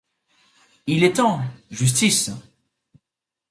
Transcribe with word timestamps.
Il 0.87 1.03
est 1.03 1.17
temps, 1.17 1.43
justice! 1.69 2.31